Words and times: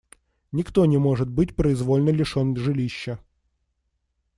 Никто 0.51 0.87
не 0.87 0.97
может 0.97 1.29
быть 1.29 1.55
произвольно 1.55 2.09
лишен 2.09 2.55
жилища. 2.55 3.19